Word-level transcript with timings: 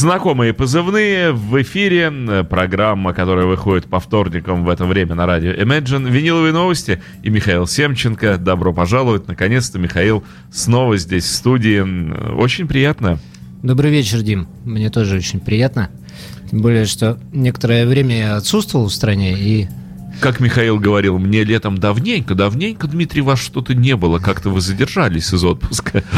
Знакомые 0.00 0.54
позывные 0.54 1.30
в 1.30 1.60
эфире. 1.60 2.10
Программа, 2.48 3.12
которая 3.12 3.44
выходит 3.44 3.84
по 3.84 4.00
вторникам 4.00 4.64
в 4.64 4.70
это 4.70 4.86
время 4.86 5.14
на 5.14 5.26
радио 5.26 5.50
Imagine. 5.50 6.10
Виниловые 6.10 6.54
новости 6.54 7.02
и 7.22 7.28
Михаил 7.28 7.66
Семченко. 7.66 8.38
Добро 8.38 8.72
пожаловать. 8.72 9.28
Наконец-то 9.28 9.78
Михаил 9.78 10.24
снова 10.50 10.96
здесь 10.96 11.24
в 11.24 11.34
студии. 11.34 11.80
Очень 12.32 12.66
приятно. 12.66 13.18
Добрый 13.62 13.90
вечер, 13.90 14.22
Дим. 14.22 14.48
Мне 14.64 14.88
тоже 14.88 15.18
очень 15.18 15.38
приятно. 15.38 15.90
Тем 16.50 16.62
более, 16.62 16.86
что 16.86 17.18
некоторое 17.34 17.84
время 17.84 18.16
я 18.16 18.36
отсутствовал 18.36 18.86
в 18.86 18.94
стране 18.94 19.34
и 19.38 19.68
как 20.20 20.40
Михаил 20.40 20.78
говорил, 20.78 21.18
мне 21.18 21.44
летом 21.44 21.78
давненько, 21.78 22.34
давненько, 22.34 22.86
Дмитрий, 22.86 23.22
вас 23.22 23.40
что-то 23.40 23.74
не 23.74 23.96
было, 23.96 24.18
как-то 24.18 24.50
вы 24.50 24.60
задержались 24.60 25.32
из 25.32 25.44
отпуска. 25.44 26.04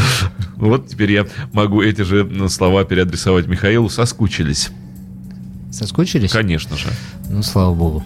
Вот 0.55 0.87
теперь 0.87 1.11
я 1.11 1.27
могу 1.51 1.81
эти 1.81 2.03
же 2.03 2.29
слова 2.47 2.85
переадресовать 2.85 3.47
Михаилу. 3.47 3.89
Соскучились. 3.89 4.69
Соскучились? 5.71 6.31
Конечно 6.31 6.77
же. 6.77 6.87
Ну, 7.29 7.43
слава 7.43 7.73
богу. 7.73 8.03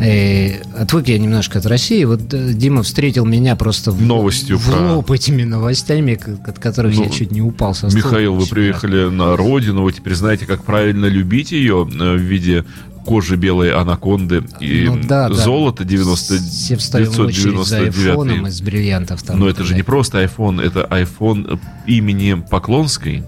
И 0.00 0.02
э, 0.04 0.62
отвык 0.80 1.08
я 1.08 1.18
немножко 1.18 1.58
от 1.58 1.66
России. 1.66 2.04
Вот 2.04 2.32
э, 2.32 2.52
Дима 2.52 2.84
встретил 2.84 3.24
меня 3.24 3.56
просто 3.56 3.90
в, 3.90 4.00
Новостью 4.00 4.56
в 4.56 4.70
про... 4.70 4.94
лоб 4.94 5.10
этими 5.10 5.42
новостями, 5.42 6.18
от 6.46 6.58
которых 6.60 6.94
ну, 6.94 7.04
я 7.04 7.10
чуть 7.10 7.32
не 7.32 7.42
упал 7.42 7.74
со. 7.74 7.86
Михаил, 7.86 8.34
вы 8.36 8.46
приехали 8.46 9.08
на 9.08 9.36
родину, 9.36 9.82
вы 9.82 9.92
теперь 9.92 10.14
знаете, 10.14 10.46
как 10.46 10.62
правильно 10.62 11.06
любить 11.06 11.50
ее 11.50 11.88
э, 11.90 12.14
в 12.14 12.20
виде 12.20 12.64
кожи 13.08 13.36
белой 13.36 13.72
анаконды 13.72 14.44
и 14.60 14.84
ну, 14.86 15.00
да, 15.02 15.32
золото 15.32 15.82
90, 15.82 16.34
Все 16.40 16.76
встали 16.76 17.06
999. 17.06 17.66
за 17.66 17.78
айфоном 17.78 18.46
из 18.46 18.60
бриллиантов. 18.60 19.22
Там, 19.22 19.38
Но 19.40 19.48
это 19.48 19.64
же 19.64 19.74
не 19.74 19.82
просто 19.82 20.22
iPhone, 20.22 20.60
это 20.62 20.86
iPhone 20.90 21.58
имени 21.86 22.44
Поклонской. 22.50 23.24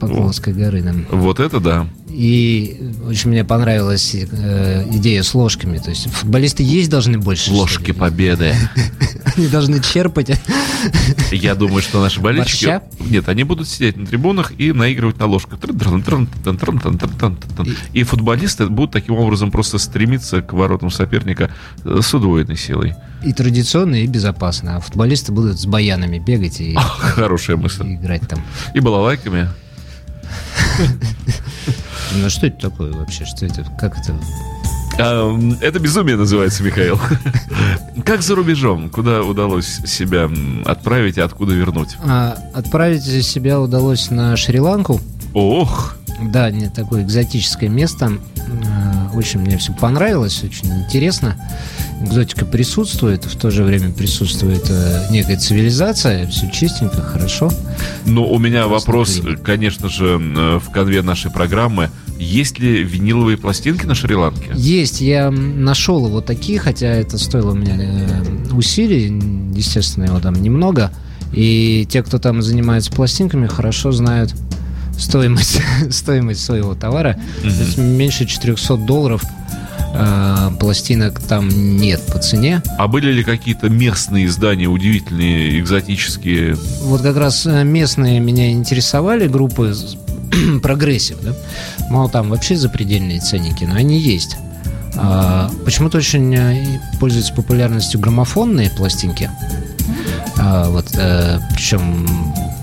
Поклонской 0.00 0.54
горы. 0.54 0.80
Да. 0.80 0.94
Вот 1.10 1.40
это 1.40 1.60
да. 1.60 1.86
И 2.16 2.80
очень 3.06 3.28
мне 3.28 3.44
понравилась 3.44 4.14
э, 4.14 4.86
идея 4.90 5.22
с 5.22 5.34
ложками. 5.34 5.76
То 5.76 5.90
есть 5.90 6.10
футболисты 6.10 6.62
есть 6.62 6.88
должны 6.88 7.18
больше. 7.18 7.52
Ложки 7.52 7.92
победы. 7.92 8.54
Они 9.36 9.48
должны 9.48 9.82
черпать. 9.82 10.30
Я 11.30 11.54
думаю, 11.54 11.82
что 11.82 12.00
наши 12.00 12.18
болельщики... 12.20 12.80
Нет, 13.00 13.28
они 13.28 13.44
будут 13.44 13.68
сидеть 13.68 13.96
на 13.96 14.06
трибунах 14.06 14.52
и 14.56 14.72
наигрывать 14.72 15.18
на 15.18 15.26
ложках. 15.26 15.58
И 17.92 18.02
футболисты 18.04 18.66
будут 18.66 18.92
таким 18.92 19.16
образом 19.16 19.50
просто 19.50 19.76
стремиться 19.76 20.40
к 20.40 20.54
воротам 20.54 20.90
соперника 20.90 21.50
с 21.84 22.14
удвоенной 22.14 22.56
силой. 22.56 22.94
И 23.24 23.32
традиционно, 23.34 23.96
и 23.96 24.06
безопасно. 24.06 24.76
А 24.76 24.80
футболисты 24.80 25.32
будут 25.32 25.60
с 25.60 25.66
баянами 25.66 26.18
бегать 26.18 26.60
и... 26.60 26.74
Хорошая 26.76 27.56
мысль. 27.56 27.94
играть 27.94 28.26
там. 28.26 28.42
И 28.72 28.80
балалайками. 28.80 29.50
Ну 32.14 32.30
что 32.30 32.46
это 32.46 32.70
такое 32.70 32.92
вообще? 32.92 33.24
Что 33.24 33.46
это? 33.46 33.64
Как 33.78 33.98
это? 33.98 34.18
А, 34.98 35.38
это 35.60 35.78
безумие 35.78 36.16
называется, 36.16 36.62
Михаил. 36.62 36.98
Как 38.04 38.22
за 38.22 38.34
рубежом? 38.34 38.88
Куда 38.88 39.22
удалось 39.22 39.80
себя 39.84 40.30
отправить 40.64 41.18
и 41.18 41.20
откуда 41.20 41.54
вернуть? 41.54 41.96
А, 42.02 42.38
отправить 42.54 43.02
себя 43.02 43.60
удалось 43.60 44.10
на 44.10 44.36
Шри-Ланку. 44.36 45.00
Ох! 45.34 45.96
Да, 46.22 46.50
не 46.50 46.70
такое 46.70 47.02
экзотическое 47.02 47.68
место. 47.68 48.12
А, 48.66 49.10
очень 49.14 49.40
мне 49.40 49.58
все 49.58 49.72
понравилось, 49.74 50.42
очень 50.42 50.72
интересно 50.72 51.36
экзотика 52.06 52.44
присутствует, 52.44 53.24
в 53.24 53.36
то 53.36 53.50
же 53.50 53.62
время 53.62 53.90
присутствует 53.92 54.64
э, 54.68 55.06
некая 55.10 55.36
цивилизация, 55.36 56.26
все 56.28 56.50
чистенько, 56.50 57.02
хорошо. 57.02 57.50
Ну, 58.04 58.26
у 58.26 58.38
меня 58.38 58.66
Просто 58.66 58.90
вопрос, 58.90 59.14
климат. 59.20 59.40
конечно 59.40 59.88
же, 59.88 60.20
э, 60.20 60.58
в 60.58 60.70
конве 60.70 61.02
нашей 61.02 61.30
программы. 61.30 61.90
Есть 62.18 62.58
ли 62.58 62.82
виниловые 62.82 63.36
пластинки 63.36 63.84
на 63.84 63.94
Шри-Ланке? 63.94 64.52
Есть, 64.54 65.00
я 65.00 65.30
нашел 65.30 66.06
его 66.06 66.20
такие, 66.20 66.58
хотя 66.58 66.88
это 66.88 67.18
стоило 67.18 67.52
у 67.52 67.54
меня 67.54 67.76
э, 67.78 68.52
усилий, 68.52 69.06
естественно, 69.54 70.04
его 70.04 70.20
там 70.20 70.34
немного. 70.34 70.92
И 71.32 71.86
те, 71.90 72.02
кто 72.02 72.18
там 72.18 72.40
занимается 72.40 72.90
пластинками, 72.90 73.46
хорошо 73.46 73.92
знают 73.92 74.34
стоимость, 74.98 75.60
стоимость 75.90 76.44
своего 76.44 76.74
товара. 76.74 77.18
Mm-hmm. 77.42 77.96
меньше 77.96 78.26
400 78.26 78.76
долларов– 78.76 79.22
э, 79.96 80.50
пластинок 80.58 81.20
там 81.20 81.48
нет 81.48 82.00
по 82.12 82.18
цене. 82.18 82.62
А 82.78 82.88
были 82.88 83.12
ли 83.12 83.24
какие-то 83.24 83.68
местные 83.68 84.26
издания 84.26 84.66
удивительные, 84.66 85.58
экзотические? 85.60 86.56
Вот 86.82 87.02
как 87.02 87.16
раз 87.16 87.46
э, 87.46 87.64
местные 87.64 88.20
меня 88.20 88.50
интересовали 88.50 89.26
группы 89.28 89.74
прогрессив, 90.62 91.18
да? 91.22 91.32
Мало 91.90 92.10
там 92.10 92.30
вообще 92.30 92.56
запредельные 92.56 93.20
ценники, 93.20 93.64
но 93.64 93.74
они 93.74 93.98
есть. 93.98 94.36
А, 94.98 95.50
почему-то 95.64 95.98
очень 95.98 96.34
э, 96.34 96.80
пользуются 96.98 97.32
популярностью 97.34 98.00
граммофонные 98.00 98.70
пластинки. 98.70 99.30
А, 100.38 100.68
вот, 100.70 100.86
а, 100.96 101.38
э, 101.38 101.54
причем 101.54 102.06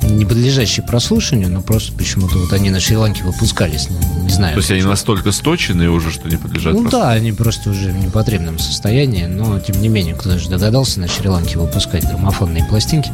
не 0.01 0.25
подлежащие 0.25 0.85
прослушиванию, 0.85 1.49
но 1.49 1.61
просто 1.61 1.93
почему-то 1.93 2.37
вот 2.37 2.51
они 2.53 2.69
на 2.69 2.79
Шри-Ланке 2.79 3.23
выпускались, 3.23 3.87
знаю. 4.33 4.53
То 4.53 4.59
есть 4.59 4.71
они 4.71 4.83
настолько 4.83 5.31
сточенные 5.31 5.89
уже, 5.89 6.11
что 6.11 6.29
не 6.29 6.37
подлежат 6.37 6.73
Ну 6.73 6.89
да, 6.89 7.11
они 7.11 7.31
просто 7.31 7.69
уже 7.69 7.91
в 7.91 7.97
непотребном 7.97 8.59
состоянии, 8.59 9.25
но 9.25 9.59
тем 9.59 9.81
не 9.81 9.87
менее, 9.87 10.15
кто 10.15 10.37
же 10.37 10.49
догадался 10.49 10.99
на 10.99 11.07
Шри-Ланке 11.07 11.57
выпускать 11.59 12.03
граммофонные 12.05 12.65
пластинки. 12.65 13.11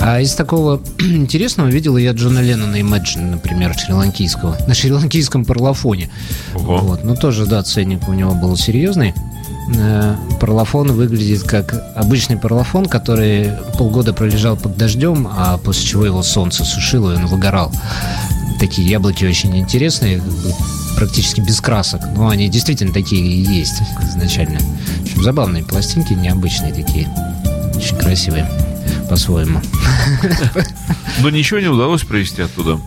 А 0.00 0.20
из 0.20 0.34
такого 0.34 0.80
интересного 0.98 1.68
видел 1.68 1.96
я 1.96 2.12
Джона 2.12 2.40
Леннона 2.40 2.76
Imagine, 2.76 3.32
например, 3.32 3.74
шри-ланкийского, 3.76 4.58
на 4.66 4.74
шри-ланкийском 4.74 5.44
парлофоне. 5.44 6.10
Ого. 6.54 6.78
Вот, 6.78 7.04
ну 7.04 7.16
тоже, 7.16 7.46
да, 7.46 7.62
ценник 7.62 8.08
у 8.08 8.12
него 8.12 8.34
был 8.34 8.56
серьезный. 8.56 9.14
Э, 9.76 10.16
парлофон 10.40 10.92
выглядит 10.92 11.42
как 11.42 11.92
обычный 11.94 12.36
парлофон, 12.36 12.86
который 12.86 13.52
полгода 13.78 14.12
пролежал 14.12 14.56
под 14.56 14.76
дождем, 14.76 15.28
а 15.30 15.58
после 15.58 15.86
чего 15.86 16.04
его 16.04 16.22
солнце 16.22 16.64
сушило, 16.64 17.12
и 17.12 17.16
он 17.16 17.26
выгорал. 17.26 17.72
Такие 18.60 18.86
яблоки 18.88 19.24
очень 19.24 19.56
интересные, 19.56 20.22
практически 20.94 21.40
без 21.40 21.60
красок, 21.62 22.02
но 22.14 22.28
они 22.28 22.48
действительно 22.48 22.92
такие 22.92 23.22
и 23.22 23.42
есть 23.42 23.80
изначально. 24.02 24.58
В 24.58 25.02
общем, 25.02 25.22
забавные 25.22 25.64
пластинки, 25.64 26.12
необычные 26.12 26.74
такие, 26.74 27.08
очень 27.74 27.96
красивые 27.96 28.46
по-своему. 29.08 29.62
Но 31.20 31.30
ничего 31.30 31.58
не 31.58 31.68
удалось 31.68 32.02
провести 32.02 32.42
оттуда. 32.42 32.78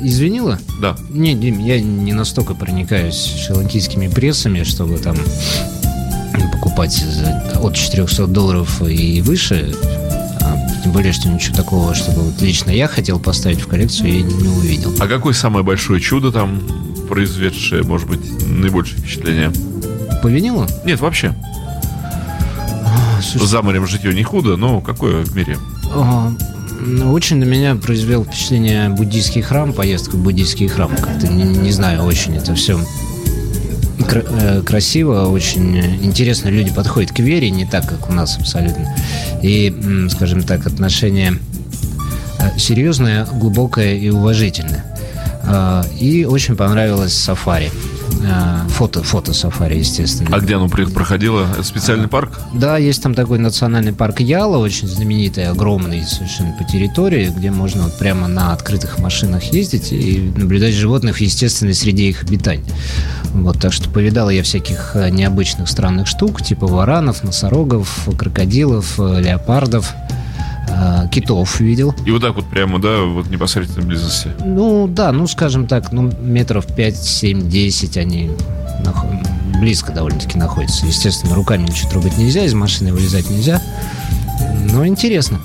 Извинила? 0.00 0.58
Да. 0.80 0.96
Не, 1.10 1.34
Дим, 1.34 1.58
я 1.58 1.80
не 1.80 2.12
настолько 2.12 2.54
проникаюсь 2.54 3.34
шри-ланкийскими 3.46 4.08
прессами, 4.08 4.64
чтобы 4.64 4.98
там 4.98 5.16
покупать 6.52 7.04
от 7.54 7.74
400 7.74 8.26
долларов 8.26 8.82
и 8.82 9.22
выше. 9.22 9.74
Тем 10.88 10.94
более, 10.94 11.12
что 11.12 11.28
ничего 11.28 11.54
такого, 11.54 11.94
чтобы 11.94 12.22
вот 12.22 12.40
лично 12.40 12.70
я 12.70 12.88
хотел 12.88 13.20
поставить 13.20 13.60
в 13.60 13.66
коллекцию, 13.66 14.10
я 14.10 14.22
не, 14.22 14.48
увидел. 14.48 14.90
А 14.98 15.06
какое 15.06 15.34
самое 15.34 15.62
большое 15.62 16.00
чудо 16.00 16.32
там 16.32 16.62
произведшее, 17.10 17.82
может 17.82 18.08
быть, 18.08 18.20
наибольшее 18.46 18.98
впечатление? 18.98 19.52
По 20.22 20.28
винилу? 20.28 20.66
Нет, 20.86 20.98
вообще. 21.00 21.34
А, 22.86 23.20
слушай, 23.20 23.46
За 23.46 23.60
морем 23.60 23.86
житье 23.86 24.14
не 24.14 24.22
худо, 24.22 24.56
но 24.56 24.80
какое 24.80 25.26
в 25.26 25.36
мире? 25.36 25.58
А, 25.92 26.32
очень 27.12 27.36
на 27.36 27.44
меня 27.44 27.74
произвел 27.74 28.24
впечатление 28.24 28.88
буддийский 28.88 29.42
храм, 29.42 29.74
поездка 29.74 30.16
в 30.16 30.22
буддийский 30.22 30.68
храм. 30.68 30.90
Как-то 30.96 31.28
не, 31.28 31.44
не 31.44 31.70
знаю, 31.70 32.04
очень 32.04 32.34
это 32.34 32.54
все 32.54 32.80
Э, 34.10 34.62
красиво, 34.62 35.28
очень 35.28 35.78
интересно 36.02 36.48
люди 36.48 36.72
подходят 36.72 37.12
к 37.12 37.18
вере, 37.18 37.50
не 37.50 37.66
так, 37.66 37.86
как 37.86 38.08
у 38.08 38.12
нас 38.12 38.36
абсолютно. 38.38 38.94
И, 39.42 40.08
скажем 40.10 40.42
так, 40.42 40.66
отношение 40.66 41.38
э, 42.38 42.58
серьезное, 42.58 43.26
глубокое 43.26 43.94
и 43.94 44.08
уважительное. 44.10 44.84
А, 45.44 45.84
и 45.98 46.24
очень 46.24 46.56
понравилось 46.56 47.14
сафари. 47.14 47.70
А, 48.26 48.66
фото, 48.68 49.02
фото 49.02 49.32
сафари, 49.32 49.78
естественно. 49.78 50.30
А 50.32 50.40
где 50.40 50.56
оно 50.56 50.68
проходило? 50.68 51.46
Это 51.52 51.62
специальный 51.62 52.08
парк? 52.08 52.40
Да, 52.52 52.76
есть 52.76 53.02
там 53.02 53.14
такой 53.14 53.38
национальный 53.38 53.92
парк 53.92 54.20
Яла, 54.20 54.58
очень 54.58 54.88
знаменитый, 54.88 55.46
огромный 55.46 56.02
совершенно 56.04 56.52
по 56.52 56.64
территории, 56.64 57.32
где 57.34 57.50
можно 57.50 57.84
вот 57.84 57.98
прямо 57.98 58.28
на 58.28 58.52
открытых 58.52 58.98
машинах 58.98 59.44
ездить 59.44 59.92
и 59.92 60.32
наблюдать 60.36 60.74
животных 60.74 61.16
в 61.16 61.20
естественной 61.20 61.74
среде 61.74 62.04
их 62.04 62.22
обитания. 62.22 62.64
Вот, 63.32 63.58
так 63.60 63.72
что 63.72 63.88
повидал 63.90 64.30
я 64.30 64.42
всяких 64.42 64.92
э, 64.94 65.10
необычных 65.10 65.68
странных 65.68 66.06
штук, 66.06 66.42
типа 66.42 66.66
варанов, 66.66 67.22
носорогов, 67.22 68.08
крокодилов, 68.16 68.98
э, 68.98 69.20
леопардов– 69.20 69.92
э, 70.78 71.08
китов 71.10 71.60
видел. 71.60 71.94
И 72.06 72.10
вот 72.10 72.22
так 72.22 72.34
вот 72.36 72.46
прямо, 72.46 72.78
да, 72.78 73.02
вот 73.02 73.28
непосредственно 73.28 73.86
близости? 73.86 74.30
Ну, 74.44 74.86
да, 74.86 75.12
ну, 75.12 75.26
скажем 75.26 75.66
так, 75.66 75.92
ну, 75.92 76.12
метров 76.20 76.66
5, 76.66 76.96
7, 76.96 77.48
10 77.48 77.96
они 77.96 78.30
близко 79.58 79.92
довольно-таки 79.92 80.38
находятся. 80.38 80.86
Естественно, 80.86 81.34
руками 81.34 81.66
ничего 81.66 81.90
трогать 81.90 82.16
нельзя, 82.18 82.44
из 82.44 82.54
машины 82.54 82.92
вылезать 82.92 83.28
нельзя. 83.30 83.60
Но 84.72 84.86
интересно. 84.86 85.40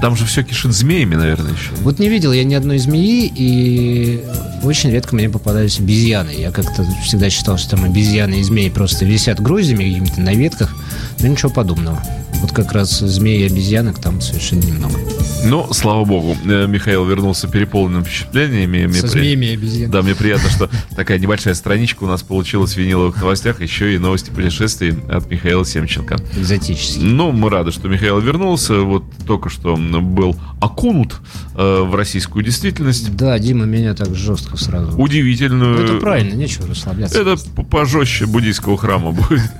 Там 0.00 0.16
же 0.16 0.24
все 0.26 0.42
кишит 0.42 0.72
змеями, 0.72 1.14
наверное, 1.14 1.52
еще. 1.52 1.70
Вот 1.82 2.00
не 2.00 2.08
видел 2.08 2.32
я 2.32 2.42
ни 2.42 2.54
одной 2.54 2.78
змеи, 2.78 3.32
и 3.32 4.24
очень 4.64 4.90
редко 4.90 5.14
мне 5.14 5.28
попадались 5.28 5.78
обезьяны. 5.78 6.30
Я 6.30 6.50
как-то 6.50 6.84
всегда 7.04 7.30
считал, 7.30 7.56
что 7.56 7.76
там 7.76 7.84
обезьяны 7.84 8.40
и 8.40 8.42
змеи 8.42 8.68
просто 8.68 9.04
висят 9.04 9.40
грузями 9.40 9.84
какими-то 9.84 10.20
на 10.20 10.34
ветках, 10.34 10.74
но 11.20 11.28
ничего 11.28 11.50
подобного. 11.50 12.02
Вот 12.42 12.50
как 12.50 12.72
раз 12.72 12.98
змеи 12.98 13.42
и 13.42 13.46
обезьянок 13.46 14.00
там 14.00 14.20
совершенно 14.20 14.62
немного. 14.62 14.98
Ну, 15.44 15.72
слава 15.72 16.04
богу, 16.04 16.36
э, 16.44 16.66
Михаил 16.66 17.04
вернулся 17.04 17.46
переполненным 17.46 18.04
впечатлениями. 18.04 18.86
Мне 18.86 19.00
Со 19.00 19.06
при... 19.06 19.20
змеями 19.20 19.46
и 19.46 19.54
обезьянами. 19.54 19.92
Да, 19.92 20.02
мне 20.02 20.14
приятно, 20.16 20.50
что 20.50 20.68
такая 20.96 21.20
небольшая 21.20 21.54
страничка 21.54 22.02
у 22.02 22.08
нас 22.08 22.22
получилась 22.22 22.74
в 22.74 22.76
виниловых 22.78 23.20
новостях, 23.20 23.60
еще 23.60 23.94
и 23.94 23.98
новости 23.98 24.30
путешествий 24.30 24.96
от 25.08 25.30
Михаила 25.30 25.64
Семченко. 25.64 26.16
Экзотический. 26.36 27.02
Ну, 27.02 27.30
мы 27.30 27.48
рады, 27.48 27.70
что 27.70 27.88
Михаил 27.88 28.18
вернулся. 28.18 28.80
Вот 28.80 29.04
только 29.24 29.48
что 29.48 29.76
был 29.76 30.36
окунут 30.60 31.20
э, 31.54 31.82
в 31.82 31.94
российскую 31.94 32.44
действительность. 32.44 33.14
Да, 33.16 33.38
Дима 33.38 33.66
меня 33.66 33.94
так 33.94 34.16
жестко 34.16 34.56
сразу. 34.56 34.96
Удивительную. 34.96 35.78
Ну, 35.78 35.84
это 35.84 35.94
правильно, 35.94 36.34
нечего 36.34 36.66
расслабляться. 36.68 37.20
Это 37.20 37.36
пожестче 37.70 38.26
буддийского 38.26 38.76
храма 38.76 39.12
будет. 39.12 39.42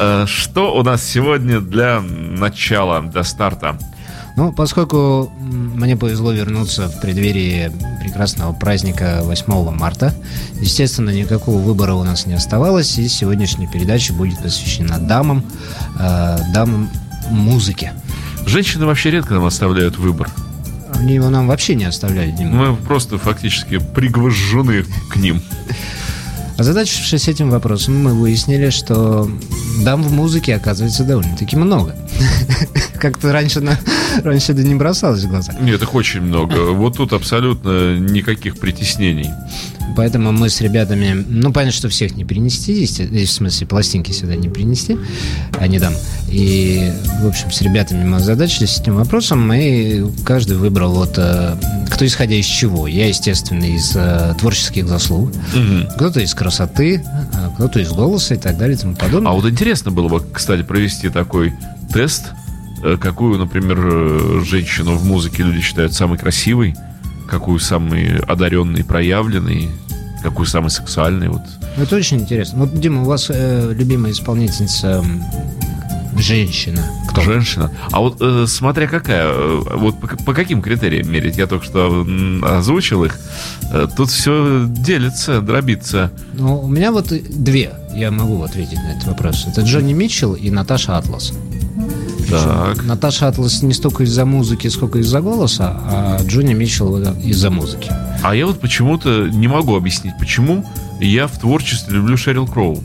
Э, 0.00 0.26
что 0.26 0.76
у 0.76 0.82
нас 0.82 1.04
сегодня 1.04 1.60
для 1.60 1.77
начала, 2.00 3.00
для 3.02 3.24
старта? 3.24 3.78
Ну, 4.36 4.52
поскольку 4.52 5.32
мне 5.40 5.96
повезло 5.96 6.30
вернуться 6.30 6.88
в 6.88 7.00
преддверии 7.00 7.72
прекрасного 8.00 8.52
праздника 8.52 9.22
8 9.24 9.70
марта, 9.72 10.14
естественно, 10.60 11.10
никакого 11.10 11.58
выбора 11.58 11.94
у 11.94 12.04
нас 12.04 12.24
не 12.24 12.34
оставалось, 12.34 12.98
и 12.98 13.08
сегодняшняя 13.08 13.66
передача 13.66 14.12
будет 14.12 14.38
посвящена 14.38 14.98
дамам, 14.98 15.42
э, 15.98 16.38
дамам 16.54 16.88
музыки. 17.30 17.92
Женщины 18.46 18.86
вообще 18.86 19.10
редко 19.10 19.34
нам 19.34 19.44
оставляют 19.44 19.98
выбор. 19.98 20.30
Они 20.94 21.14
его 21.14 21.30
нам 21.30 21.48
вообще 21.48 21.74
не 21.74 21.84
оставляют, 21.84 22.36
Дима. 22.36 22.70
Мы 22.70 22.76
просто 22.76 23.18
фактически 23.18 23.78
пригвожжены 23.78 24.84
к 25.10 25.16
ним. 25.16 25.42
Озадачившись 26.58 27.28
этим 27.28 27.50
вопросом, 27.50 28.02
мы 28.02 28.12
выяснили, 28.14 28.70
что 28.70 29.30
дам 29.84 30.02
в 30.02 30.10
музыке 30.10 30.56
оказывается 30.56 31.04
довольно-таки 31.04 31.54
много. 31.54 31.94
Как-то 33.00 33.32
раньше, 33.32 33.60
на, 33.60 33.78
раньше 34.24 34.52
это 34.52 34.64
не 34.64 34.74
бросалось 34.74 35.22
в 35.22 35.28
глаза. 35.28 35.52
Нет, 35.60 35.80
их 35.80 35.94
очень 35.94 36.20
много. 36.20 36.72
Вот 36.72 36.96
тут 36.96 37.12
абсолютно 37.12 37.96
никаких 37.96 38.58
притеснений. 38.58 39.30
Поэтому 39.98 40.30
мы 40.30 40.48
с 40.48 40.60
ребятами, 40.60 41.24
ну, 41.28 41.52
понятно, 41.52 41.76
что 41.76 41.88
всех 41.88 42.14
не 42.14 42.24
принести, 42.24 42.86
в 42.86 43.26
смысле, 43.28 43.66
пластинки 43.66 44.12
сюда 44.12 44.36
не 44.36 44.48
принести, 44.48 44.96
а 45.58 45.66
не 45.66 45.80
дам. 45.80 45.92
И, 46.30 46.92
в 47.20 47.26
общем, 47.26 47.50
с 47.50 47.60
ребятами 47.62 48.04
мы 48.04 48.18
озадачились 48.18 48.78
этим 48.78 48.94
вопросом, 48.94 49.52
и 49.52 50.04
каждый 50.24 50.56
выбрал 50.56 50.92
вот, 50.92 51.14
э, 51.16 51.56
кто 51.90 52.06
исходя 52.06 52.36
из 52.36 52.46
чего. 52.46 52.86
Я, 52.86 53.08
естественно, 53.08 53.64
из 53.64 53.90
э, 53.96 54.36
творческих 54.38 54.86
заслуг, 54.86 55.30
угу. 55.30 55.92
кто-то 55.96 56.20
из 56.20 56.32
красоты, 56.32 57.04
а 57.32 57.50
кто-то 57.56 57.80
из 57.80 57.90
голоса 57.90 58.34
и 58.34 58.38
так 58.38 58.56
далее 58.56 58.76
и 58.76 58.80
тому 58.80 58.94
подобное. 58.94 59.32
А 59.32 59.34
вот 59.34 59.50
интересно 59.50 59.90
было 59.90 60.06
бы, 60.06 60.22
кстати, 60.32 60.62
провести 60.62 61.08
такой 61.08 61.54
тест, 61.92 62.26
э, 62.84 62.96
какую, 63.00 63.36
например, 63.36 64.44
женщину 64.44 64.94
в 64.94 65.04
музыке 65.04 65.42
люди 65.42 65.60
считают 65.60 65.92
самой 65.92 66.18
красивой, 66.18 66.76
какую 67.28 67.58
самый 67.58 68.18
одаренный, 68.20 68.84
проявленный, 68.84 69.70
какую 70.22 70.46
самый 70.46 70.70
сексуальный. 70.70 71.28
Вот. 71.28 71.42
Это 71.76 71.96
очень 71.96 72.20
интересно. 72.20 72.60
Вот, 72.60 72.78
Дима, 72.78 73.02
у 73.02 73.04
вас 73.04 73.26
э, 73.30 73.72
любимая 73.72 74.12
исполнительница 74.12 75.04
женщина. 76.16 76.82
Кто? 77.08 77.22
Женщина. 77.22 77.70
А 77.92 78.00
вот 78.00 78.18
э, 78.20 78.46
смотря 78.46 78.86
какая, 78.86 79.28
э, 79.28 79.62
вот 79.74 80.00
по, 80.00 80.08
по 80.08 80.34
каким 80.34 80.60
критериям 80.62 81.10
мерить? 81.10 81.36
Я 81.36 81.46
только 81.46 81.64
что 81.64 82.06
озвучил 82.42 83.04
их. 83.04 83.18
Э, 83.72 83.86
тут 83.96 84.10
все 84.10 84.66
делится, 84.66 85.40
дробится. 85.40 86.10
Ну, 86.34 86.60
у 86.60 86.68
меня 86.68 86.92
вот 86.92 87.08
две, 87.08 87.72
я 87.94 88.10
могу 88.10 88.42
ответить 88.42 88.78
на 88.78 88.96
этот 88.96 89.06
вопрос. 89.06 89.46
Это 89.46 89.62
Джонни 89.62 89.92
Митчелл 89.92 90.34
и 90.34 90.50
Наташа 90.50 90.96
Атлас. 90.96 91.32
Так. 92.30 92.84
Наташа 92.84 93.28
Атлас 93.28 93.62
не 93.62 93.72
столько 93.72 94.04
из-за 94.04 94.24
музыки, 94.24 94.68
сколько 94.68 94.98
из-за 94.98 95.20
голоса, 95.20 95.80
а 95.84 96.20
Джонни 96.24 96.54
Митчелл 96.54 96.98
из-за 97.24 97.50
музыки. 97.50 97.90
А 98.22 98.34
я 98.34 98.46
вот 98.46 98.60
почему-то 98.60 99.28
не 99.28 99.48
могу 99.48 99.76
объяснить, 99.76 100.14
почему 100.18 100.64
я 101.00 101.26
в 101.26 101.38
творчестве 101.38 101.94
люблю 101.94 102.16
Шерил 102.16 102.46
Кроу. 102.46 102.82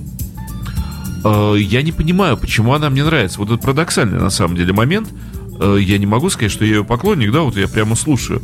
Э, 1.23 1.55
я 1.57 1.81
не 1.81 1.91
понимаю, 1.91 2.37
почему 2.37 2.73
она 2.73 2.89
мне 2.89 3.03
нравится. 3.03 3.39
Вот 3.39 3.49
это 3.49 3.57
парадоксальный 3.57 4.19
на 4.19 4.29
самом 4.29 4.55
деле 4.55 4.73
момент. 4.73 5.09
Э, 5.59 5.77
я 5.79 5.97
не 5.97 6.05
могу 6.05 6.29
сказать, 6.29 6.51
что 6.51 6.65
я 6.65 6.75
ее 6.75 6.83
поклонник, 6.83 7.31
да, 7.31 7.41
вот 7.41 7.57
я 7.57 7.67
прямо 7.67 7.95
слушаю. 7.95 8.41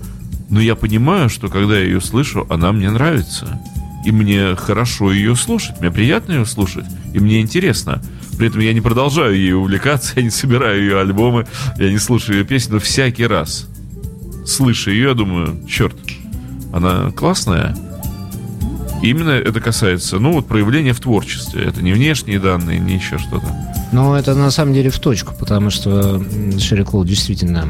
Но 0.49 0.59
я 0.59 0.75
понимаю, 0.75 1.29
что 1.29 1.47
когда 1.47 1.77
я 1.77 1.85
ее 1.85 2.01
слышу, 2.01 2.47
она 2.49 2.71
мне 2.71 2.89
нравится. 2.89 3.61
И 4.09 4.11
мне 4.11 4.55
хорошо 4.55 5.11
ее 5.11 5.35
слушать, 5.35 5.79
мне 5.81 5.91
приятно 5.91 6.31
ее 6.31 6.45
слушать, 6.47 6.85
и 7.13 7.19
мне 7.19 7.41
интересно. 7.41 8.01
При 8.39 8.47
этом 8.47 8.59
я 8.59 8.73
не 8.73 8.81
продолжаю 8.81 9.35
ей 9.35 9.53
увлекаться, 9.53 10.13
я 10.15 10.23
не 10.23 10.31
собираю 10.31 10.81
ее 10.81 10.99
альбомы, 10.99 11.45
я 11.77 11.91
не 11.91 11.99
слушаю 11.99 12.39
ее 12.39 12.43
песни, 12.43 12.73
но 12.73 12.79
всякий 12.79 13.27
раз, 13.27 13.67
слыша 14.47 14.89
ее, 14.89 15.09
я 15.09 15.13
думаю, 15.13 15.63
черт, 15.69 15.95
она 16.73 17.11
классная. 17.11 17.77
И 19.03 19.11
именно 19.11 19.29
это 19.29 19.61
касается, 19.61 20.17
ну, 20.17 20.33
вот 20.33 20.47
проявления 20.47 20.93
в 20.93 20.99
творчестве. 20.99 21.65
Это 21.65 21.83
не 21.83 21.93
внешние 21.93 22.39
данные, 22.39 22.79
не 22.79 22.95
еще 22.95 23.19
что-то. 23.19 23.45
Ну, 23.91 24.15
это 24.15 24.33
на 24.33 24.49
самом 24.49 24.73
деле 24.73 24.89
в 24.89 24.97
точку, 24.97 25.35
потому 25.39 25.69
что 25.69 26.19
Шерри 26.57 26.83
действительно 27.05 27.67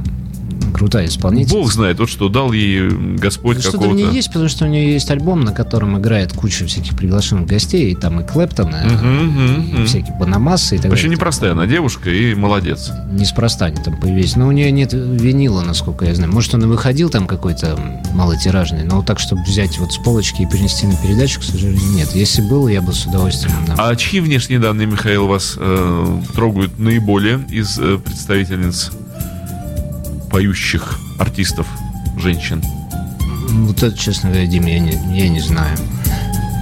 крутая 0.72 1.08
исполнительница. 1.08 1.56
Бог 1.56 1.72
знает, 1.72 2.00
вот 2.00 2.10
что 2.10 2.30
дал 2.30 2.52
ей 2.52 2.90
Господь 2.90 3.58
ну, 3.58 3.64
какого-то. 3.64 3.70
Что-то 3.70 3.90
в 3.90 3.96
ней 3.96 4.16
есть, 4.16 4.28
потому 4.30 4.50
что 4.50 4.66
у 4.66 4.68
нее 4.68 4.94
есть 4.94 5.10
альбом, 5.12 5.42
на 5.42 5.52
котором 5.52 5.98
играет 5.98 6.34
куча 6.34 6.66
всяких 6.66 6.98
приглашенных 6.98 7.48
гостей, 7.48 7.92
и 7.92 7.96
там 7.96 8.22
и 8.22 8.26
Клэптон, 8.26 8.70
и, 8.70 8.72
uh-huh, 8.72 9.02
uh-huh. 9.02 9.84
и 9.84 9.86
всякие 9.86 10.16
Банамасы 10.18 10.76
и 10.76 10.80
так 10.80 10.92
Вообще 10.92 11.10
непростая 11.10 11.52
она 11.52 11.66
девушка 11.66 12.10
и 12.10 12.34
молодец. 12.36 12.92
Неспроста 13.12 13.66
они 13.66 13.82
там 13.82 14.00
появились. 14.00 14.36
Но 14.36 14.48
у 14.48 14.52
нее 14.52 14.72
нет 14.72 14.94
винила, 14.94 15.62
насколько 15.62 16.06
я 16.06 16.16
знаю. 16.16 16.32
Может, 16.32 16.54
он 16.54 16.64
и 16.64 16.68
выходил 16.68 17.10
там 17.10 17.28
какой-то 17.28 17.80
малотиражный, 18.14 18.84
но 18.84 18.98
вот 18.98 19.06
так, 19.06 19.20
чтобы 19.20 19.44
взять 19.44 19.78
вот 19.80 19.94
с 19.94 19.98
полочки 19.98 20.42
и 20.42 20.46
принести 20.46 20.88
на 20.88 20.96
передачу, 20.96 21.40
к 21.40 21.44
сожалению, 21.44 21.90
нет. 21.92 22.10
Если 22.14 22.42
был, 22.42 22.68
я 22.68 22.82
бы 22.82 22.94
с 22.94 23.06
удовольствием... 23.06 23.56
Да. 23.68 23.76
А 23.78 23.96
чьи 23.96 24.20
внешние 24.20 24.60
данные, 24.60 24.88
Михаил, 24.88 25.28
вас 25.28 25.56
э, 25.58 26.22
трогают 26.34 26.80
наиболее 26.80 27.40
из 27.50 27.80
э, 27.80 27.98
представительниц 27.98 28.92
поющих 30.30 31.00
артистов, 31.18 31.68
женщин? 32.18 32.64
Вот 33.50 33.82
это, 33.82 33.98
честно 33.98 34.30
говоря, 34.30 34.48
Дима, 34.48 34.70
я 34.70 34.80
не, 34.80 35.18
я 35.18 35.30
не 35.30 35.40
знаю. 35.40 35.78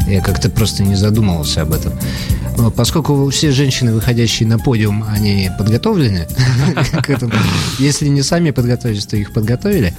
Я 0.08 0.22
как-то 0.22 0.50
просто 0.50 0.84
не 0.84 0.96
задумывался 0.96 1.64
об 1.64 1.74
этом. 1.74 1.94
Поскольку 2.76 3.30
все 3.30 3.52
женщины, 3.52 3.94
выходящие 3.94 4.48
на 4.48 4.58
подиум, 4.58 5.04
они 5.08 5.52
подготовлены 5.58 6.28
к 7.04 7.10
этому. 7.10 7.34
Если 7.78 8.08
не 8.08 8.24
сами 8.24 8.52
подготовились, 8.52 9.06
то 9.06 9.18
их 9.18 9.32
подготовили. 9.32 9.94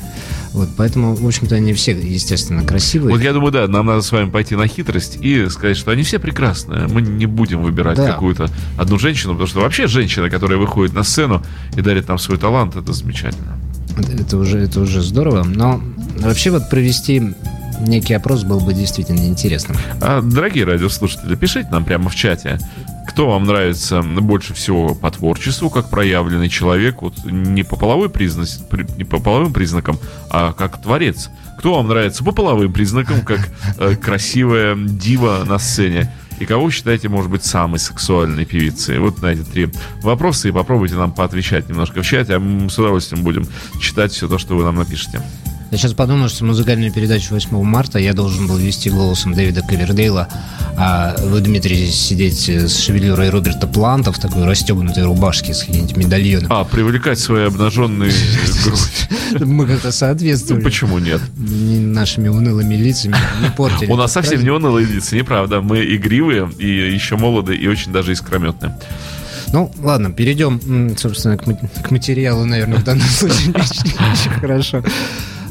Вот, 0.52 0.70
поэтому, 0.76 1.14
в 1.14 1.26
общем-то, 1.26 1.54
они 1.54 1.72
все, 1.74 1.92
естественно, 1.92 2.64
красивые. 2.64 3.14
Вот 3.14 3.22
я 3.22 3.32
думаю, 3.32 3.52
да, 3.52 3.68
нам 3.68 3.86
надо 3.86 4.00
с 4.00 4.10
вами 4.10 4.30
пойти 4.30 4.56
на 4.56 4.66
хитрость 4.66 5.18
и 5.20 5.48
сказать, 5.50 5.76
что 5.76 5.90
они 5.90 6.02
все 6.02 6.18
прекрасные. 6.18 6.88
Мы 6.88 7.02
не 7.02 7.26
будем 7.26 7.62
выбирать 7.62 7.98
да. 7.98 8.12
какую-то 8.12 8.48
одну 8.78 8.98
женщину, 8.98 9.34
потому 9.34 9.46
что 9.46 9.60
вообще 9.60 9.86
женщина, 9.86 10.30
которая 10.30 10.58
выходит 10.58 10.94
на 10.94 11.04
сцену 11.04 11.42
и 11.76 11.82
дарит 11.82 12.08
нам 12.08 12.18
свой 12.18 12.38
талант, 12.38 12.76
это 12.76 12.92
замечательно. 12.92 13.57
Это 13.96 14.36
уже, 14.36 14.58
это 14.58 14.80
уже 14.80 15.02
здорово. 15.02 15.44
Но 15.44 15.80
вообще 16.18 16.50
вот 16.50 16.68
провести 16.70 17.34
некий 17.80 18.14
опрос 18.14 18.44
был 18.44 18.60
бы 18.60 18.74
действительно 18.74 19.26
интересным. 19.26 19.76
А, 20.00 20.20
дорогие 20.20 20.64
радиослушатели, 20.64 21.34
пишите 21.36 21.68
нам 21.70 21.84
прямо 21.84 22.08
в 22.08 22.14
чате, 22.14 22.58
кто 23.06 23.30
вам 23.30 23.44
нравится 23.44 24.02
больше 24.02 24.54
всего 24.54 24.94
по 24.94 25.10
творчеству, 25.10 25.70
как 25.70 25.88
проявленный 25.88 26.48
человек, 26.48 27.02
вот 27.02 27.24
не 27.24 27.62
по 27.62 27.76
половой 27.76 28.10
признак, 28.10 28.48
не 28.96 29.04
по 29.04 29.18
половым 29.18 29.52
признакам, 29.52 29.98
а 30.30 30.52
как 30.52 30.80
творец. 30.82 31.30
Кто 31.58 31.74
вам 31.74 31.88
нравится 31.88 32.22
по 32.22 32.32
половым 32.32 32.72
признакам, 32.72 33.22
как 33.22 33.48
э, 33.78 33.96
красивая 33.96 34.76
дива 34.76 35.44
на 35.44 35.58
сцене? 35.58 36.12
И 36.40 36.46
кого 36.46 36.66
вы 36.66 36.70
считаете, 36.70 37.08
может 37.08 37.30
быть, 37.30 37.44
самой 37.44 37.78
сексуальной 37.78 38.44
певицей? 38.44 38.98
Вот 38.98 39.20
на 39.22 39.26
эти 39.26 39.42
три 39.42 39.68
вопроса 40.02 40.48
и 40.48 40.52
попробуйте 40.52 40.94
нам 40.94 41.12
поотвечать 41.12 41.68
немножко 41.68 42.02
в 42.02 42.06
чате, 42.06 42.34
а 42.34 42.38
мы 42.38 42.70
с 42.70 42.78
удовольствием 42.78 43.24
будем 43.24 43.46
читать 43.80 44.12
все 44.12 44.28
то, 44.28 44.38
что 44.38 44.56
вы 44.56 44.64
нам 44.64 44.76
напишете. 44.76 45.20
Я 45.70 45.76
сейчас 45.76 45.92
подумал, 45.92 46.30
что 46.30 46.46
музыкальную 46.46 46.90
передачу 46.90 47.34
8 47.34 47.62
марта 47.62 47.98
я 47.98 48.14
должен 48.14 48.46
был 48.46 48.56
вести 48.56 48.88
голосом 48.88 49.34
Дэвида 49.34 49.62
Ковердейла, 49.62 50.26
а 50.78 51.14
вы, 51.22 51.40
Дмитрий, 51.40 51.90
сидеть 51.90 52.48
с 52.48 52.78
шевелюрой 52.78 53.28
Роберта 53.28 53.66
Планта 53.66 54.10
в 54.10 54.18
такой 54.18 54.44
расстегнутой 54.44 55.04
рубашке 55.04 55.52
с 55.52 55.60
каким-нибудь 55.60 55.96
медальоном. 55.96 56.50
А, 56.50 56.64
привлекать 56.64 57.18
свои 57.18 57.44
обнаженные 57.44 58.10
грудь. 58.64 59.40
Мы 59.40 59.66
как-то 59.66 59.92
соответствуем. 59.92 60.60
Ну, 60.60 60.64
почему 60.64 60.98
нет? 60.98 61.20
Нашими 61.36 62.28
унылыми 62.28 62.74
лицами 62.74 63.16
не 63.42 63.50
портили. 63.50 63.90
У 63.90 63.96
нас 63.96 64.12
совсем 64.12 64.42
не 64.42 64.50
унылые 64.50 64.86
лица, 64.86 65.16
неправда. 65.16 65.60
Мы 65.60 65.84
игривые 65.84 66.50
и 66.58 66.66
еще 66.66 67.16
молоды 67.16 67.54
и 67.54 67.66
очень 67.66 67.92
даже 67.92 68.12
искрометные. 68.12 68.74
Ну, 69.52 69.70
ладно, 69.82 70.12
перейдем, 70.12 70.96
собственно, 70.96 71.36
к 71.36 71.90
материалу, 71.90 72.44
наверное, 72.46 72.78
в 72.78 72.84
данном 72.84 73.06
случае 73.06 73.50
очень 73.54 74.30
хорошо. 74.30 74.82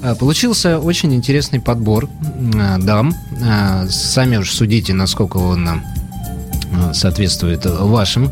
А, 0.03 0.15
получился 0.15 0.79
очень 0.79 1.13
интересный 1.13 1.59
подбор 1.59 2.09
а, 2.55 2.77
дам. 2.77 3.13
А, 3.43 3.87
сами 3.89 4.37
уж 4.37 4.51
судите, 4.51 4.93
насколько 4.93 5.37
он 5.37 5.81
соответствует 6.93 7.65
вашим 7.65 8.31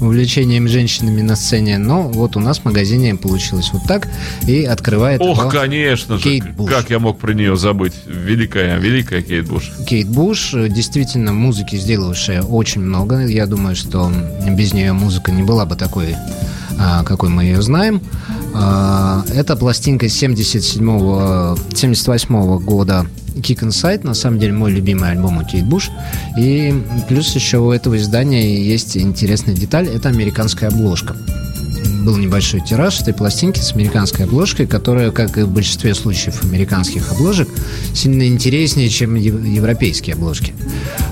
увлечением 0.00 0.66
женщинами 0.66 1.20
на 1.20 1.36
сцене. 1.36 1.78
Но 1.78 2.08
вот 2.08 2.36
у 2.36 2.40
нас 2.40 2.60
в 2.60 2.64
магазине 2.64 3.14
получилось 3.14 3.70
вот 3.72 3.82
так. 3.86 4.08
И 4.46 4.64
открывает 4.64 5.20
Ох, 5.20 5.50
конечно 5.52 6.18
Кейт 6.18 6.44
же. 6.44 6.50
Буш. 6.52 6.70
Как 6.70 6.90
я 6.90 6.98
мог 6.98 7.18
про 7.18 7.32
нее 7.32 7.56
забыть? 7.56 7.94
Великая, 8.06 8.78
великая 8.78 9.22
Кейт 9.22 9.46
Буш. 9.48 9.70
Кейт 9.86 10.08
Буш, 10.08 10.52
действительно, 10.52 11.32
музыки 11.32 11.76
сделавшая 11.76 12.42
очень 12.42 12.80
много. 12.80 13.26
Я 13.26 13.46
думаю, 13.46 13.76
что 13.76 14.10
без 14.48 14.72
нее 14.72 14.92
музыка 14.92 15.30
не 15.32 15.42
была 15.42 15.66
бы 15.66 15.76
такой, 15.76 16.16
какой 17.04 17.28
мы 17.28 17.44
ее 17.44 17.62
знаем. 17.62 18.00
А, 18.54 19.24
это 19.34 19.56
пластинка 19.56 20.08
77 20.08 21.56
78 21.74 22.58
года 22.58 23.06
Kick 23.36 23.60
Inside, 23.60 24.06
на 24.06 24.14
самом 24.14 24.38
деле 24.38 24.52
мой 24.52 24.72
любимый 24.72 25.10
альбом 25.10 25.38
у 25.38 25.44
Кейт 25.44 25.64
Буш. 25.64 25.90
И 26.38 26.74
плюс 27.08 27.34
еще 27.34 27.58
у 27.58 27.70
этого 27.70 27.96
издания 27.96 28.62
есть 28.62 28.96
интересная 28.96 29.54
деталь, 29.54 29.88
это 29.88 30.08
американская 30.08 30.70
обложка. 30.70 31.16
Был 32.00 32.16
небольшой 32.16 32.60
тираж 32.60 33.00
этой 33.00 33.12
пластинки 33.12 33.60
с 33.60 33.72
американской 33.74 34.24
обложкой, 34.24 34.66
которая, 34.66 35.10
как 35.10 35.36
и 35.36 35.42
в 35.42 35.50
большинстве 35.50 35.94
случаев 35.94 36.42
американских 36.42 37.12
обложек, 37.12 37.48
сильно 37.94 38.26
интереснее, 38.26 38.88
чем 38.88 39.14
европейские 39.16 40.14
обложки. 40.14 40.54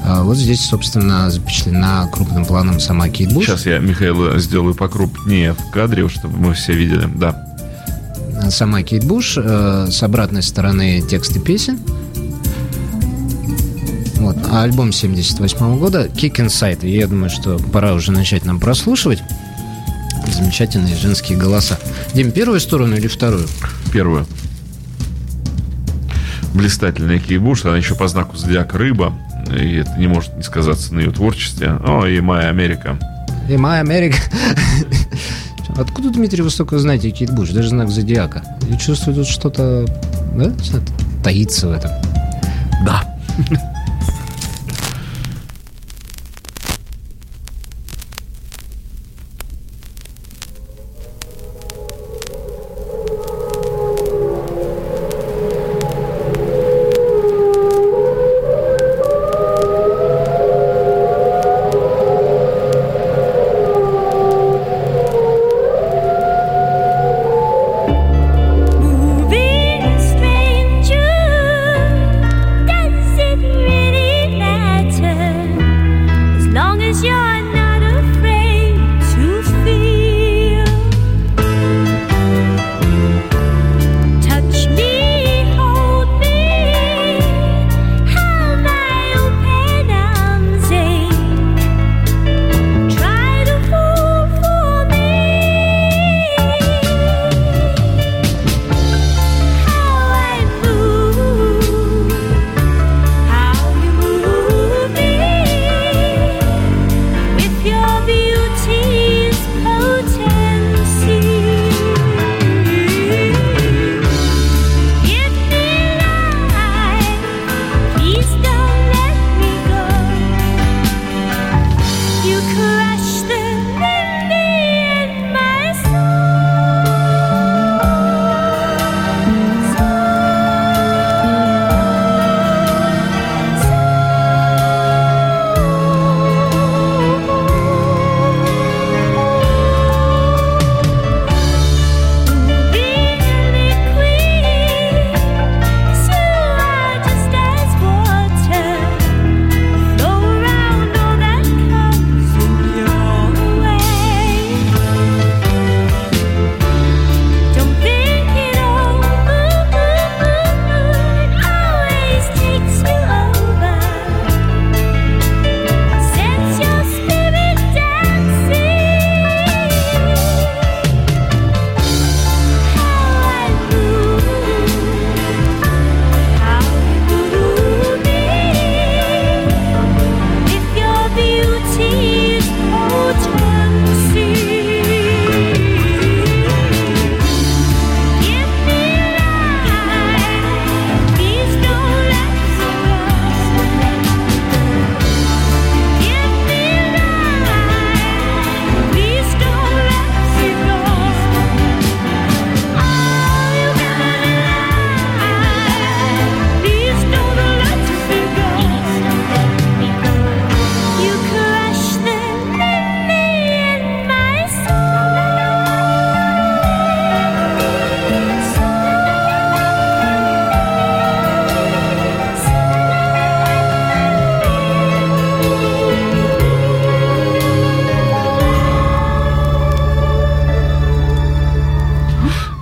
А 0.04 0.22
вот 0.22 0.36
здесь, 0.36 0.64
собственно, 0.64 1.30
запечатлена 1.30 2.08
крупным 2.10 2.46
планом 2.46 2.80
сама 2.80 3.08
Кейт 3.08 3.32
Буш. 3.32 3.46
Сейчас 3.46 3.66
я, 3.66 3.78
Михаил, 3.78 4.38
сделаю 4.38 4.74
покрупнее 4.74 5.52
в 5.52 5.70
кадре, 5.70 6.08
чтобы 6.08 6.38
мы 6.38 6.54
все 6.54 6.72
видели. 6.72 7.06
Да. 7.16 7.44
Сама 8.50 8.82
Кейт 8.82 9.04
Буш, 9.04 9.34
э, 9.36 9.88
с 9.90 10.02
обратной 10.02 10.42
стороны 10.42 11.02
тексты 11.02 11.40
песен. 11.40 11.78
Вот. 14.16 14.36
А 14.50 14.62
альбом 14.62 14.92
78 14.92 15.78
года 15.78 16.06
Kick 16.06 16.36
Inside. 16.36 16.88
Я 16.88 17.06
думаю, 17.06 17.30
что 17.30 17.58
пора 17.58 17.94
уже 17.94 18.12
начать 18.12 18.44
нам 18.44 18.58
прослушивать 18.58 19.22
замечательные 20.32 20.96
женские 20.96 21.38
голоса. 21.38 21.78
Дим, 22.14 22.32
первую 22.32 22.60
сторону 22.60 22.96
или 22.96 23.06
вторую? 23.08 23.46
Первую. 23.92 24.26
Блистательная 26.54 27.18
Кейт 27.18 27.40
Буш, 27.40 27.64
она 27.64 27.76
еще 27.76 27.94
по 27.94 28.08
знаку 28.08 28.36
зодиака 28.36 28.78
рыба, 28.78 29.12
и 29.54 29.76
это 29.76 29.94
не 29.98 30.06
может 30.06 30.36
не 30.36 30.42
сказаться 30.42 30.94
на 30.94 31.00
ее 31.00 31.10
творчестве. 31.10 31.78
О, 31.84 32.06
и 32.06 32.20
Моя 32.20 32.48
Америка. 32.48 32.98
И 33.48 33.56
Моя 33.56 33.80
Америка. 33.80 34.18
Откуда, 35.76 36.10
Дмитрий, 36.10 36.42
вы 36.42 36.50
столько 36.50 36.78
знаете 36.78 37.10
Кейт 37.10 37.30
Буш? 37.30 37.50
Даже 37.50 37.68
знак 37.68 37.90
зодиака. 37.90 38.42
Я 38.68 38.76
чувствую, 38.76 39.14
тут 39.14 39.28
что-то 39.28 39.86
да? 40.34 40.52
таится 41.22 41.68
в 41.68 41.72
этом. 41.72 41.90
Да. 42.84 43.04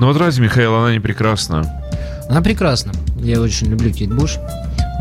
Ради, 0.01 0.41
Михаил, 0.41 0.75
она 0.75 0.93
не 0.93 1.01
прекрасна. 1.01 1.65
Она 2.29 2.43
прекрасна. 2.43 2.93
Я 3.19 3.41
очень 3.41 3.69
люблю 3.69 3.93
Кейт 3.93 4.13
Буш. 4.13 4.39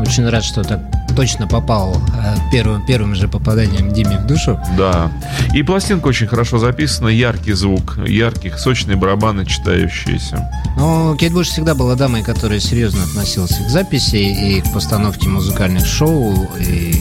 Очень 0.00 0.28
рад, 0.28 0.44
что 0.44 0.62
так 0.62 0.80
точно 1.16 1.46
попал 1.46 1.96
э, 2.14 2.36
первым, 2.52 2.84
первым 2.84 3.14
же 3.14 3.28
попаданием 3.28 3.92
Диме 3.92 4.18
в 4.18 4.26
душу. 4.26 4.60
Да. 4.76 5.10
И 5.54 5.62
пластинка 5.62 6.08
очень 6.08 6.26
хорошо 6.26 6.58
записана, 6.58 7.08
яркий 7.08 7.54
звук, 7.54 7.98
ярких, 8.06 8.58
сочные 8.58 8.96
барабаны 8.96 9.46
читающиеся. 9.46 10.46
Ну, 10.76 11.16
Кейт 11.16 11.32
Буш 11.32 11.48
всегда 11.48 11.74
была 11.74 11.94
дамой, 11.94 12.22
которая 12.22 12.60
серьезно 12.60 13.02
относилась 13.04 13.56
к 13.56 13.68
записи 13.70 14.16
и 14.16 14.60
к 14.60 14.72
постановке 14.72 15.28
музыкальных 15.28 15.86
шоу, 15.86 16.46
и 16.60 16.94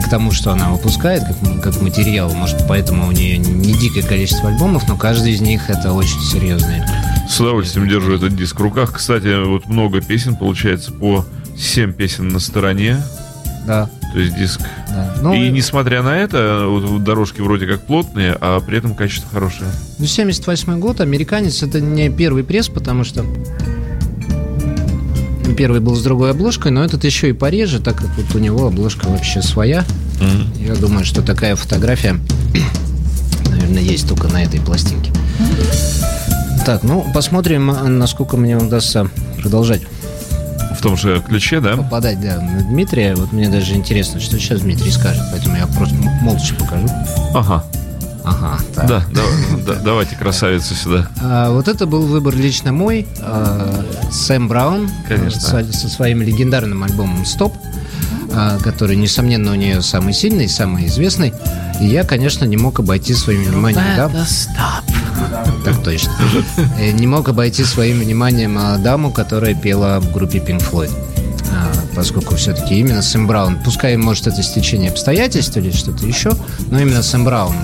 к 0.00 0.08
тому, 0.08 0.30
что 0.32 0.52
она 0.52 0.70
выпускает 0.70 1.22
как, 1.24 1.62
как 1.62 1.80
материал. 1.82 2.32
Может, 2.32 2.66
поэтому 2.68 3.08
у 3.08 3.12
нее 3.12 3.38
не 3.38 3.74
дикое 3.74 4.02
количество 4.02 4.48
альбомов, 4.48 4.88
но 4.88 4.96
каждый 4.96 5.32
из 5.32 5.40
них 5.40 5.68
это 5.68 5.92
очень 5.92 6.20
серьезные. 6.20 6.86
С 7.28 7.40
удовольствием 7.40 7.88
держу 7.88 8.14
этот 8.14 8.36
диск 8.36 8.58
в 8.58 8.62
руках. 8.62 8.92
Кстати, 8.92 9.44
вот 9.44 9.66
много 9.66 10.00
песен, 10.00 10.36
получается, 10.36 10.92
по 10.92 11.24
7 11.56 11.92
песен 11.92 12.28
на 12.28 12.38
стороне. 12.38 13.02
Да. 13.66 13.88
То 14.12 14.18
есть 14.18 14.36
диск. 14.36 14.60
да. 14.88 15.14
Ну, 15.22 15.34
и 15.34 15.48
несмотря 15.50 16.02
на 16.02 16.18
это, 16.18 16.66
вот 16.66 17.02
дорожки 17.04 17.40
вроде 17.40 17.66
как 17.66 17.86
плотные, 17.86 18.36
а 18.40 18.60
при 18.60 18.78
этом 18.78 18.94
качество 18.94 19.30
хорошее. 19.32 19.70
Ну, 19.98 20.06
78 20.06 20.78
год, 20.78 21.00
американец 21.00 21.62
это 21.62 21.80
не 21.80 22.10
первый 22.10 22.44
пресс, 22.44 22.68
потому 22.68 23.04
что 23.04 23.24
первый 25.52 25.80
был 25.80 25.94
с 25.94 26.02
другой 26.02 26.30
обложкой, 26.30 26.72
но 26.72 26.84
этот 26.84 27.04
еще 27.04 27.28
и 27.30 27.32
пореже, 27.32 27.80
так 27.80 27.96
как 27.96 28.08
вот 28.16 28.34
у 28.34 28.38
него 28.38 28.66
обложка 28.66 29.06
вообще 29.06 29.42
своя. 29.42 29.84
Mm-hmm. 30.20 30.66
Я 30.66 30.74
думаю, 30.74 31.04
что 31.04 31.22
такая 31.22 31.56
фотография, 31.56 32.16
наверное, 33.50 33.82
есть 33.82 34.08
только 34.08 34.28
на 34.28 34.42
этой 34.42 34.60
пластинке. 34.60 35.12
Так, 36.64 36.84
ну, 36.84 37.04
посмотрим, 37.12 37.98
насколько 37.98 38.36
мне 38.36 38.56
удастся 38.56 39.08
продолжать. 39.40 39.82
В 40.78 40.82
том 40.82 40.96
же 40.96 41.22
ключе, 41.26 41.60
да? 41.60 41.76
Попадать, 41.76 42.20
да, 42.20 42.40
на 42.40 42.62
Дмитрия. 42.62 43.14
Вот 43.14 43.32
мне 43.32 43.48
даже 43.48 43.74
интересно, 43.74 44.20
что 44.20 44.38
сейчас 44.38 44.60
Дмитрий 44.60 44.90
скажет, 44.90 45.22
поэтому 45.30 45.56
я 45.56 45.66
просто 45.66 45.94
молча 46.22 46.54
покажу. 46.54 46.88
Ага. 47.34 47.64
Ага. 48.24 48.58
Так. 48.74 48.86
Да, 48.86 49.04
да, 49.12 49.22
да, 49.66 49.74
давайте 49.82 50.16
красавицу 50.16 50.74
сюда. 50.74 51.08
А, 51.20 51.50
вот 51.50 51.68
это 51.68 51.86
был 51.86 52.02
выбор 52.02 52.34
лично 52.36 52.72
мой. 52.72 53.06
А, 53.20 53.84
Сэм 54.10 54.48
Браун. 54.48 54.88
Конечно. 55.08 55.40
Со, 55.40 55.72
со 55.72 55.88
своим 55.88 56.22
легендарным 56.22 56.84
альбомом 56.84 57.24
«Стоп», 57.24 57.54
а, 58.32 58.58
который, 58.58 58.96
несомненно, 58.96 59.52
у 59.52 59.54
нее 59.54 59.82
самый 59.82 60.12
сильный, 60.14 60.48
самый 60.48 60.86
известный. 60.86 61.32
И 61.80 61.86
я, 61.86 62.04
конечно, 62.04 62.44
не 62.44 62.56
мог 62.56 62.78
обойти 62.78 63.14
своим 63.14 63.44
вниманием... 63.44 63.82
Да? 63.96 64.10
Так 65.64 65.82
точно. 65.82 66.12
Не 66.92 67.06
мог 67.06 67.28
обойти 67.28 67.64
своим 67.64 68.00
вниманием 68.00 68.82
даму, 68.82 69.10
которая 69.10 69.54
пела 69.54 70.00
в 70.00 70.12
группе 70.12 70.38
Pink 70.38 70.62
Floyd 70.70 70.90
поскольку 71.94 72.36
все-таки 72.36 72.76
именно 72.76 73.02
Сэм 73.02 73.26
Браун, 73.26 73.58
пускай, 73.62 73.96
может, 73.96 74.26
это 74.26 74.42
стечение 74.42 74.90
обстоятельств 74.90 75.56
или 75.56 75.70
что-то 75.70 76.06
еще, 76.06 76.32
но 76.70 76.80
именно 76.80 77.02
Сэм 77.02 77.24
Браун 77.24 77.54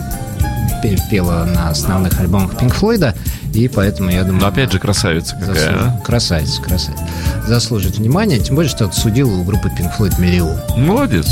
пела 1.10 1.44
на 1.44 1.70
основных 1.70 2.18
альбомах 2.20 2.58
Пинк 2.58 2.74
Флойда, 2.74 3.14
и 3.54 3.68
поэтому 3.68 4.10
я 4.10 4.24
думаю... 4.24 4.42
Но 4.42 4.48
опять 4.48 4.72
же 4.72 4.78
красавица 4.78 5.34
какая, 5.34 5.54
заслуж... 5.54 5.80
а? 5.80 6.00
Красавица, 6.04 6.62
красавица. 6.62 7.08
Заслужит 7.46 7.98
внимание, 7.98 8.38
тем 8.38 8.56
более, 8.56 8.70
что 8.70 8.84
отсудил 8.84 9.32
у 9.32 9.44
группы 9.44 9.68
Pink 9.68 9.96
Floyd 9.96 10.20
миллион. 10.20 10.58
Молодец. 10.76 11.26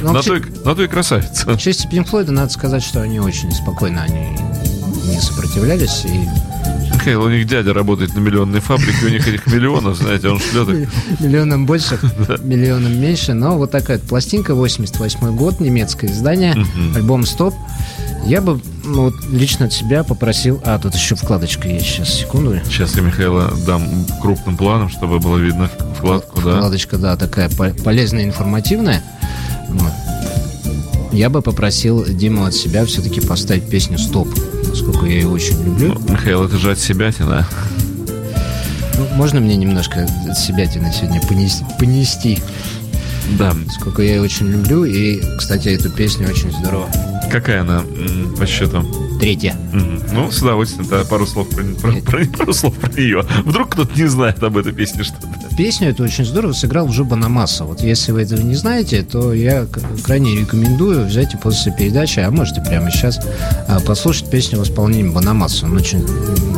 Ну, 0.00 0.12
на 0.64 0.74
той 0.74 0.88
красавица. 0.88 1.50
В 1.50 1.58
честь 1.58 1.86
Pink 1.86 2.10
Floyd 2.10 2.30
надо 2.30 2.52
сказать, 2.52 2.82
что 2.82 3.02
они 3.02 3.20
очень 3.20 3.50
спокойно, 3.52 4.02
они 4.02 4.36
не 5.04 5.20
сопротивлялись 5.20 6.04
и 6.04 6.28
Михаил, 7.06 7.22
у 7.22 7.28
них 7.28 7.46
дядя 7.46 7.72
работает 7.72 8.16
на 8.16 8.18
миллионной 8.18 8.58
фабрике, 8.58 9.06
у 9.06 9.08
них 9.08 9.28
этих 9.28 9.46
миллионов, 9.46 9.96
знаете, 9.96 10.28
он 10.28 10.40
шлет 10.40 10.68
их. 10.68 10.88
Миллионом 11.20 11.64
больше, 11.64 12.00
миллионом 12.42 13.00
меньше, 13.00 13.32
но 13.32 13.56
вот 13.56 13.70
такая 13.70 14.00
пластинка, 14.00 14.56
88 14.56 15.36
год, 15.36 15.60
немецкое 15.60 16.10
издание, 16.10 16.56
альбом 16.96 17.24
«Стоп». 17.24 17.54
Я 18.26 18.40
бы 18.40 18.60
ну, 18.84 19.04
вот, 19.04 19.14
лично 19.30 19.66
от 19.66 19.72
себя 19.72 20.02
попросил... 20.02 20.60
А, 20.64 20.78
тут 20.80 20.94
еще 20.94 21.14
вкладочка 21.14 21.68
есть. 21.68 21.86
Сейчас, 21.86 22.08
секунду. 22.08 22.58
Сейчас 22.64 22.96
я 22.96 23.02
Михаила 23.02 23.52
дам 23.66 23.88
крупным 24.20 24.56
планом, 24.56 24.88
чтобы 24.88 25.20
было 25.20 25.38
видно 25.38 25.70
вкладку, 25.96 26.40
да? 26.40 26.56
Вкладочка, 26.56 26.98
да, 26.98 27.16
такая 27.16 27.48
полезная, 27.48 28.24
информативная. 28.24 29.02
Вот. 29.68 29.92
Я 31.12 31.30
бы 31.30 31.40
попросил 31.40 32.04
Диму 32.04 32.44
от 32.44 32.54
себя 32.54 32.84
все-таки 32.84 33.20
поставить 33.20 33.70
песню 33.70 33.96
«Стоп», 33.96 34.28
поскольку 34.68 35.06
я 35.06 35.14
ее 35.14 35.28
очень 35.28 35.62
люблю. 35.64 35.94
Ну, 35.94 36.12
Михаил, 36.12 36.44
это 36.44 36.58
же 36.58 36.72
от 36.72 36.80
себя 36.80 37.12
тина. 37.12 37.46
Ну, 38.98 39.06
можно 39.14 39.40
мне 39.40 39.56
немножко 39.56 40.08
от 40.28 40.36
себя 40.36 40.66
тина 40.66 40.92
сегодня 40.92 41.20
понести? 41.20 41.64
понести? 41.78 42.38
Да. 43.38 43.54
Сколько 43.78 44.02
я 44.02 44.16
ее 44.16 44.22
очень 44.22 44.48
люблю, 44.48 44.84
и, 44.84 45.22
кстати, 45.38 45.68
эту 45.68 45.90
песню 45.90 46.28
очень 46.28 46.50
здорово. 46.50 46.88
Какая 47.30 47.62
она 47.62 47.82
по 48.38 48.46
счету? 48.46 48.84
Третья. 49.20 49.56
Ну, 50.12 50.30
с 50.30 50.42
удовольствием, 50.42 50.88
да, 50.88 51.04
пару 51.04 51.26
слов 51.26 51.48
про, 51.48 51.64
про, 51.64 51.92
про, 52.00 52.24
пару 52.26 52.52
слов 52.52 52.74
про 52.76 52.92
нее. 52.92 53.24
Вдруг 53.44 53.70
кто-то 53.70 53.98
не 53.98 54.06
знает 54.06 54.42
об 54.42 54.56
этой 54.56 54.72
песне 54.72 55.02
что-то. 55.02 55.28
Песню 55.56 55.88
эту 55.88 56.04
очень 56.04 56.24
здорово 56.24 56.52
сыграл 56.52 56.88
Джо 56.90 57.04
Намаса. 57.04 57.64
Вот 57.64 57.80
если 57.80 58.12
вы 58.12 58.22
этого 58.22 58.40
не 58.40 58.54
знаете, 58.54 59.02
то 59.02 59.32
я 59.32 59.66
крайне 60.04 60.36
рекомендую 60.36 61.06
взять 61.06 61.32
и 61.34 61.36
после 61.38 61.72
передачи, 61.72 62.20
а 62.20 62.30
можете 62.30 62.60
прямо 62.60 62.90
сейчас 62.90 63.18
а, 63.66 63.80
послушать 63.80 64.30
песню 64.30 64.58
в 64.58 64.64
исполнении 64.64 65.10
Банамаса. 65.10 65.64
Он 65.64 65.76
очень 65.76 66.06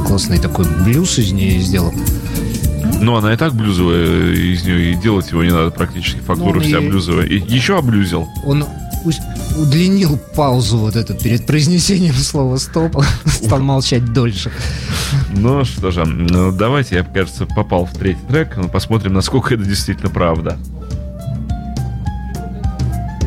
классный 0.04 0.38
такой 0.38 0.64
блюз 0.84 1.18
из 1.18 1.30
нее 1.30 1.60
сделал. 1.60 1.94
Ну, 3.00 3.14
она 3.16 3.32
и 3.32 3.36
так 3.36 3.54
блюзовая 3.54 4.32
из 4.32 4.64
нее, 4.64 4.92
и 4.92 4.94
делать 4.96 5.30
его 5.30 5.44
не 5.44 5.52
надо 5.52 5.70
практически. 5.70 6.18
Фактура 6.18 6.54
ну, 6.54 6.60
вся 6.60 6.78
и... 6.78 6.88
блюзовая. 6.88 7.26
И 7.26 7.38
еще 7.38 7.78
облюзил. 7.78 8.26
Он 8.44 8.64
удлинил 9.58 10.18
паузу 10.36 10.78
вот 10.78 10.96
эту 10.96 11.14
перед 11.14 11.46
произнесением 11.46 12.14
слова 12.14 12.56
«стоп», 12.56 13.02
стал 13.26 13.60
молчать 13.60 14.12
дольше. 14.12 14.50
Ну 15.36 15.64
что 15.64 15.90
же, 15.90 16.04
ну, 16.04 16.52
давайте, 16.52 16.96
я, 16.96 17.04
кажется, 17.04 17.46
попал 17.46 17.86
в 17.86 17.92
третий 17.92 18.24
трек, 18.28 18.56
посмотрим, 18.70 19.14
насколько 19.14 19.54
это 19.54 19.64
действительно 19.64 20.10
правда. 20.10 20.58